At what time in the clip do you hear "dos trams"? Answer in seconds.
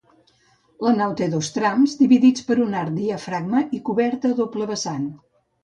1.33-1.93